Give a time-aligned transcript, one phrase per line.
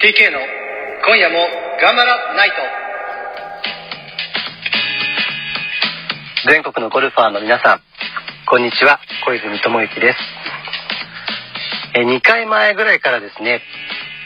[0.00, 0.38] TK の
[1.04, 1.46] 今夜も
[1.78, 2.54] 頑張らないと
[6.50, 7.80] 全国のゴルファーの皆さん
[8.48, 8.98] こんにちは。
[9.26, 10.18] 小泉智之です。
[12.00, 13.60] え2回前ぐらいからですね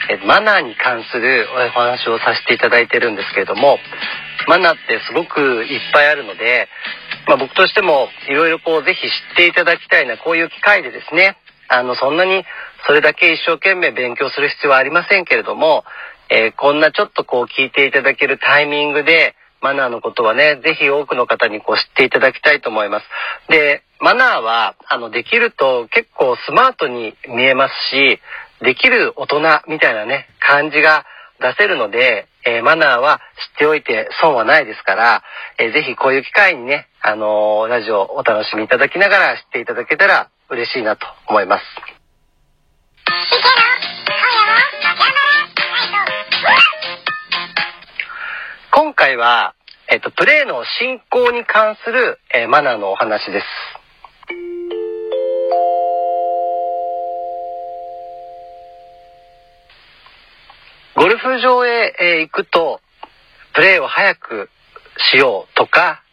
[0.09, 3.77] えマナーに関するお話をさせていただいてるんですけれども
[4.47, 6.69] マナーってすごくいっぱいあるので、
[7.27, 11.35] まあ、僕としてもいろいろこうぜひ知っていただきたいなこういう機会でですね
[11.67, 12.45] あのそんなに
[12.87, 15.83] それだけ一生懸命勉強する必要はありませんけれども、
[16.29, 23.05] えー、こんなちょっとこう聞いていただけるタイミングで、マナーのことはね、ぜひ多くの方にこう知っていただきたいと思います。
[23.49, 28.19] で、マナーは、あの、できると結構スマートに見えますし、
[28.61, 31.05] できる大人みたいなね、感じが
[31.39, 33.21] 出せるので、えー、マナーは
[33.53, 35.23] 知っておいて損はないですから、
[35.57, 41.94] えー、ぜひこういう機会にね、あのー、ラジオをお楽しみいただきながら知っていただけたら嬉しいなと思います。
[48.77, 49.55] 今回は、
[49.89, 53.45] えっと、プレーの進行に関する、えー、マナーのお話です。
[60.97, 62.81] ゴルフ場へ、えー、行くと、
[63.53, 64.49] プレーを早く
[65.13, 66.03] しようとか、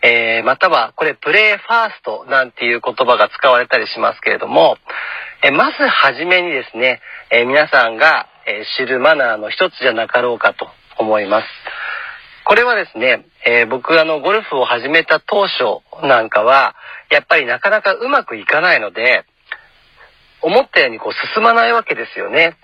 [0.00, 4.76] えー、またはこれプレーファーストなんていう言葉が使われたりしますけれども、
[5.42, 7.00] えー、まずはじめにですね、
[7.32, 11.46] えー、皆さんが、え知るマナーの一つじゃなかろうかと思います。
[12.44, 16.74] これはですね、え僕あのゴルフを始めた当初なんかは、
[17.10, 19.24] やっぱりなかなかうまくいかないので、
[20.40, 22.56] 思ったようにこう進まないわけですよね。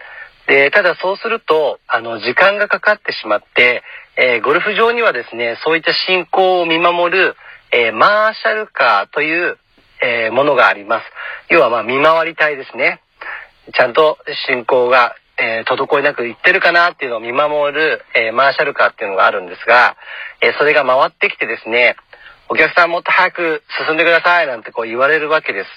[0.48, 3.82] で、ただそうすると、あの、時間がかかってしまって、
[4.16, 7.36] えー、ゴルフ場にはですね、そういった進行を見守る、
[7.70, 9.58] えー、マーシャルカーという、
[10.02, 11.04] えー、ものがあります。
[11.50, 13.00] 要はまあ見回り隊ですね。
[13.74, 14.16] ちゃんと
[14.48, 19.96] 進行が、え滞りなくいってるかなっていうのを見守る、えマーシャルカーっていうのがあるんですが、
[20.40, 21.96] えそれが回ってきてですね、
[22.48, 25.70] お客さんもっと早く進んでくださいなんてこう言われるわけです。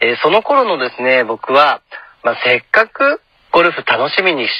[0.00, 1.80] えその頃のですね、僕は、
[2.24, 3.20] まあ、せっかく
[3.52, 4.50] ゴルフ楽しみにし,、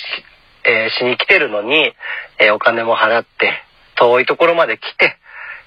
[0.64, 1.92] えー、しに来てるのに、
[2.38, 3.62] えー、お金も払って、
[3.96, 5.16] 遠いところまで来て、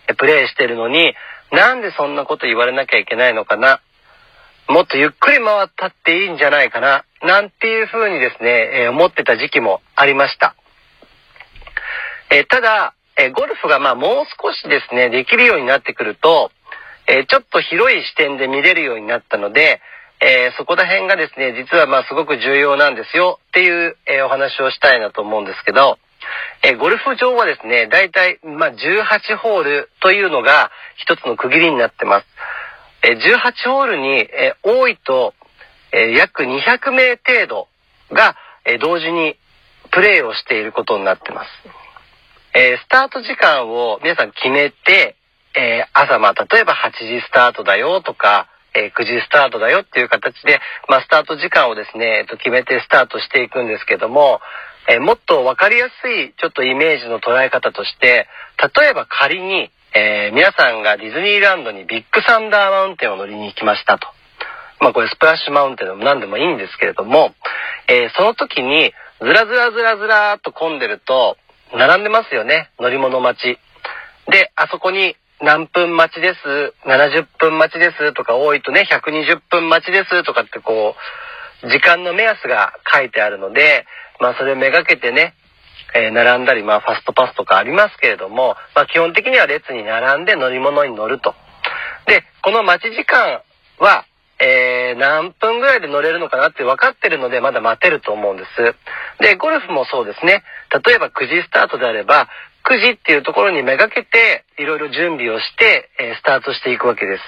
[0.08, 1.16] えプレイしてるのに、
[1.52, 3.82] なんでそんなこと言われなきゃいけないのかな。
[4.68, 7.06] もっとゆっくり回ったっていいんじゃないかな。
[7.22, 10.56] なんていうふうにですね、えー、思ってた時期もありました。
[12.32, 16.52] えー、ただ、えー、ゴルフがまあもう少しですね、できるようになってくると、
[17.08, 19.80] えちょっと広い視点で見れるようになったので、
[20.22, 26.00] えー、そこら辺がですね、実はまあすごく重要なんですよっていう、えー、お話をしたいなと思うんですけど、
[26.64, 32.26] えー、ゴルフ場はですね、だいたいま18ホールというのが一つの区切りになってます。
[33.06, 35.36] え18ホールに、え多いと、
[35.92, 37.68] え約200名程度
[38.12, 38.36] が、
[38.66, 39.38] え同時に
[39.92, 41.50] プレーをしていることになってます。
[42.56, 45.16] えスタート時間を皆さん決めて、
[45.54, 54.42] え朝まあ例えば8時スタートだよとか、え、9時スタートだよっていう形で、まあ、スタート時間をですね、えっと、決めてスタートしていくんですけども、
[54.88, 58.28] えー、もっとわかりやすいちょっとイメージの捉え方として、
[58.78, 64.08] 例えば仮に、えー、皆さんがディズニーランドにビッグサンダーマウンテンを乗りに行きましたと。
[64.80, 67.34] まあこれスプラッシュマウンテンでも何でもいいんですけれども、
[67.88, 71.38] えー、その時にずらずらずらずらーっと混んでると、
[71.74, 73.58] 並んでますよね、乗り物待ち。
[74.32, 81.00] で、あそこに何分待ちです、70分待ちですとか多いとね、120分待ちですとかってこう、
[81.64, 83.86] 時間の目安が書いてあるので、
[84.20, 85.34] まあそれをめがけてね、
[85.96, 91.34] えー、並んだり、まあファストパスとかありますけれども、まあ基本的には列に並んで乗り物に乗ると。
[92.08, 93.42] で、この待ち時間
[93.80, 94.06] は、
[94.40, 98.76] えー、何分ぐらいで乗れるのかなって分かってるので、まだ待てると思うんです。
[99.24, 100.44] で、ゴルフもそうですね。
[100.86, 102.28] 例えば9時スタートであれば、
[102.66, 107.24] 9時っていうところにめがけて、いろいろ準備をして、えー、スタートしていくわけです。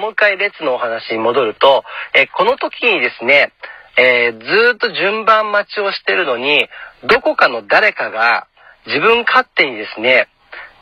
[0.00, 3.52] もう一回列のお話に戻ると、え、この時にですね、
[3.98, 6.68] えずっと順番待ちをしてるのに、
[7.04, 8.46] どこかの誰かが
[8.86, 10.28] 自分勝手にですね、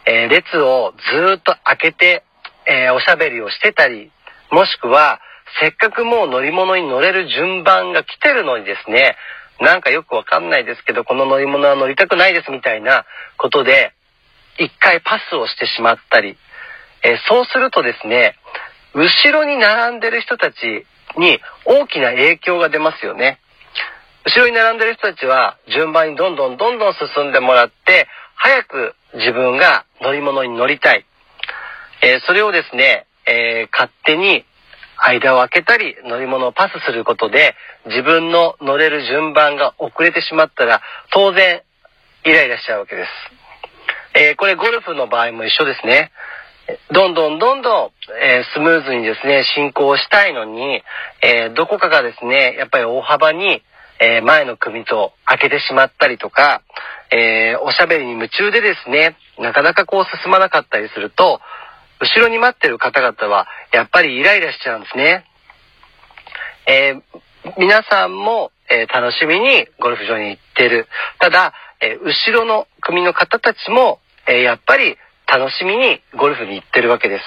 [0.07, 0.95] え列を
[1.29, 2.23] ずっと開けて、
[2.65, 4.13] えおしゃべりをしてたり、
[4.53, 5.21] もしくは、
[5.61, 9.17] せっかくもう乗り物に乗れる順番が来てるのにですね、
[9.61, 13.05] なんかよくわかんないですけど、この乗り物は乗りたくないですみたいな
[13.37, 13.93] ことで、
[14.59, 16.37] 一回パスをしてしまったり、
[17.03, 18.37] えー、そうするとですね、
[18.95, 20.57] 後ろに並んでる人たち
[21.17, 23.39] に大きな影響が出ますよね。
[24.25, 31.05] 後ろに並んでる人たちは順番にどんどんどんどん進んでもらって、早く自分が乗り物に乗りたい。
[32.03, 34.45] えー、それをですね、えー勝手に
[34.97, 37.55] 間を空けたり乗り物をパスすることで
[37.87, 40.83] 自分の乗れる順番が遅れてしまったら
[41.13, 41.63] 当然
[42.25, 43.11] イライラしちゃうわけです。
[44.15, 46.11] えーこれゴルフの場合も一緒ですね。
[46.91, 47.91] どんどんどんどん、
[48.23, 50.83] えースムーズにですね、進行したいのに、
[51.23, 53.63] えーどこかがですね、やっぱり大幅に、
[54.01, 56.63] えー前の組と開けてしまったりとか、
[57.11, 61.41] えおしゃべりに夢中でですね、なかなかこう進まなかったりすると、
[62.01, 65.25] 後ろに待ってる方々は、やっぱりイライラしちゃうんですね。
[66.67, 67.01] え
[67.57, 70.87] 皆さんも、え楽しみにゴルフ場に行ってる。
[71.19, 74.99] ただ、え後ろの組の方たちも、えやっぱり
[75.31, 77.25] 楽しみにゴルフに行ってるわけです。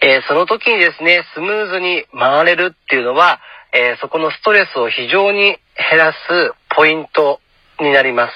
[0.00, 3.40] えーその時にですね、スムーズに回れるっていうのは、
[3.72, 5.56] えーそこのストレスを非常に
[5.90, 6.16] 減らす
[6.74, 7.40] ポイント
[7.80, 8.32] になります。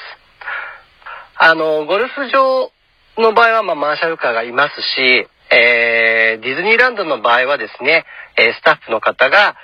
[1.37, 2.71] あの、ゴルフ場
[3.19, 8.05] の場合は、まあ、マーシャルカーがいますし、えーディズニーランドの場合はですね、
[8.37, 9.56] えスタッフの方が、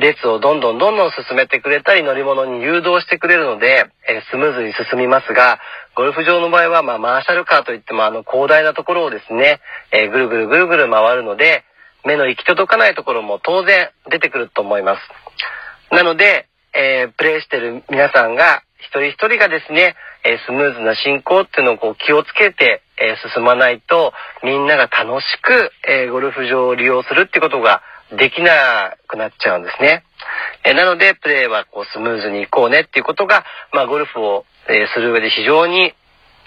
[0.00, 5.58] 列をどんどんどんどん進めてくれたり乗り物に誘導してくれるので、えスムーズに進みますが、
[5.94, 9.60] ゴルフ場の場合は、まあ、マーシャルカーといってもあの広大なところをですね、
[9.92, 11.64] えーぐるぐるぐるぐる回るので、
[12.04, 15.94] 目の行き届かないところも当然出てくると思います。
[15.94, 19.94] なので、えープレイしてる皆さんが、一人一人がですね、
[20.24, 24.12] えスムーズな進行っていうのをこう気をつけて、え進まないと、
[24.42, 27.82] みんなが楽しく、えゴルフ場を利用するってことが
[28.16, 30.04] できなくなっちゃうんですね。
[30.64, 35.92] えなので、プレーはこうスムーズに行こうねっていうことが、まあ、ゴルフを、えする上で非常に、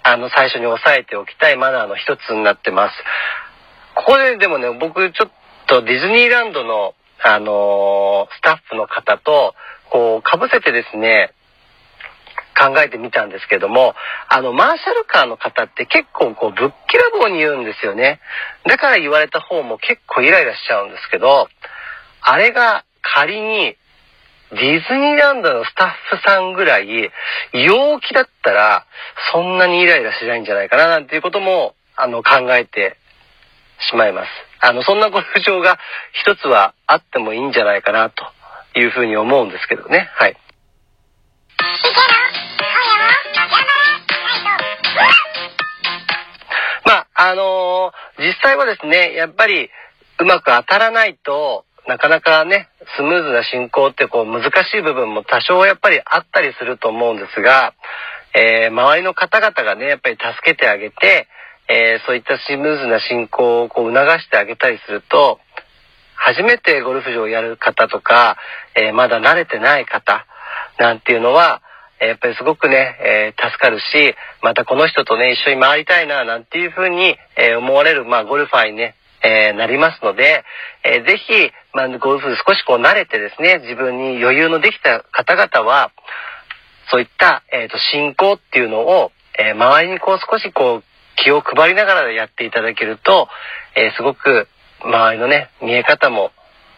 [0.04, 2.96] あの、最初に押さえておきたいマナーの一つになってます。
[3.96, 5.32] ここででもね、僕ちょっ
[5.68, 9.54] とディズニーランドの、あのースタッフの方と、
[9.90, 11.34] こう、被せてですね、
[12.58, 13.96] 考えてみたんですけども、
[14.30, 18.22] あの、マーシャルカーの方って結構こう、ぶっきらぼうに言うんですよね。
[18.66, 21.50] だから言われた方も結構イライラしちゃうんですけど、
[22.22, 23.76] あれが仮に、
[24.52, 27.12] ディズニーランドのスタッフさんぐらい、
[27.54, 28.86] 陽気だったら、
[29.32, 32.98] そんなにイライラしないんじゃないかな、なんていうことも、あの、考えて
[33.90, 34.30] しまいます。
[34.62, 35.80] あの、そんなゴルフ場が
[36.14, 38.24] 一つはあってもいいんじゃないかな、と
[38.76, 40.10] いうふうに思うんですけどね。
[40.14, 40.38] はい。
[46.86, 49.70] まあ、あのー実際はですね、やっぱり
[50.20, 52.68] うまく当たらないとなかなかね、
[52.98, 57.74] スムーズな進行ってこう難しい部分も多少やっぱりあったりすると思うんですが、
[58.34, 61.28] えー周りの方々がね、やっぱり助けてあげて、
[61.70, 65.40] えーそういったスムーズな進行をこう促してあげたりすると、
[66.16, 68.38] 初めてゴルフ場をやる方とか、
[68.76, 70.26] えーまだ慣れてない方
[70.80, 71.62] なんていうのは、
[72.02, 80.44] えやっぱりすごくね、えー助かるし、またこの人とね、一緒に回りたいな、なんていうふうに、えー思われる、まあ、ゴルファーにね、えーなりますので、
[80.84, 85.92] えーぜひ、まあ、ゴルフ少しこう慣れてですね、自分に余裕のできた方々は、
[86.90, 90.84] そういった、えーと、進行っていうのを、えー周りにこう少しこう、
[91.22, 93.28] 気を配りながらやっていただけると、
[93.76, 94.48] えーすごく
[94.86, 96.32] 周りのね、見え方も、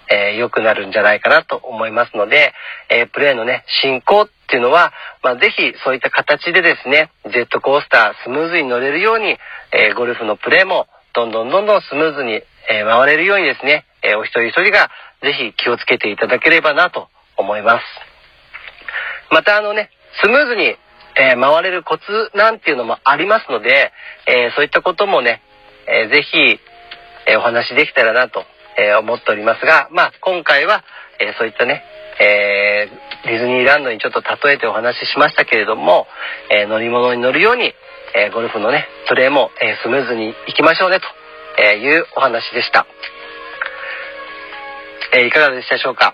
[0.10, 2.54] え良くなるんじゃないかなと思いますので、
[2.90, 9.38] えプレーのね、進行っていうのは、まあ、ぜひそういった形でですね、ジェットコースタースムーズに乗れるように、
[9.72, 14.90] えゴルフのプレーもどんどんどんどんスムーズに、え回れるようにですね、えお一人一人が
[15.22, 17.84] ぜひ気をつけていただければなと思います。
[19.32, 19.89] またあのね、
[20.22, 20.77] スムーズに、
[21.20, 22.03] え回れるコツ
[22.36, 23.91] なんていうのもありますので、
[24.27, 25.41] えそういったこともね、
[25.88, 26.60] えーぜひ、
[27.25, 28.46] えお話できたらなと、
[28.77, 30.84] え思っておりますが、まあ今回は、
[31.20, 31.84] えそういったね、
[32.20, 36.08] えーディズニーランドにちょっと例えてお話ししましたけれども、
[36.51, 37.74] えー乗り物に乗るように、
[38.15, 41.08] えーゴルフのね、プレーも、えスムーズに行きましょうねと、
[41.58, 42.86] えーいうお話でした。
[45.14, 46.14] えいかがでしたでしょうか？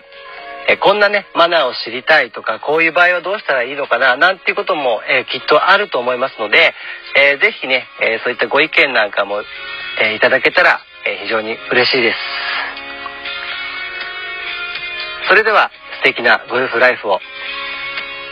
[0.66, 6.72] えこんなね、マナーを知りたいとか、こういう場合はどうしたらいいのかな、なんていうことも、えきっとあると思いますので、
[7.16, 9.42] えーぜひね、えそういったご意見なんかも、
[10.00, 12.18] えいただけたら、え非常に嬉しいです。
[15.28, 17.20] それでは、素敵なゴルフライフを、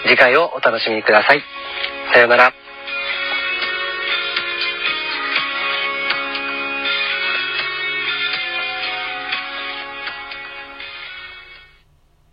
[0.05, 1.43] 次回をお楽しみください。
[2.15, 2.62] さようなら。